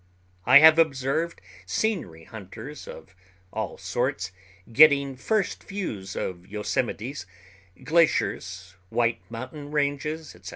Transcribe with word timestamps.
I 0.47 0.57
have 0.57 0.79
observed 0.79 1.41
scenery 1.67 2.23
hunters 2.23 2.87
of 2.87 3.15
all 3.53 3.77
sorts 3.77 4.31
getting 4.73 5.15
first 5.15 5.63
views 5.65 6.15
of 6.15 6.47
yosemites, 6.47 7.27
glaciers, 7.83 8.73
White 8.89 9.21
Mountain 9.29 9.69
ranges, 9.69 10.33
etc. 10.33 10.49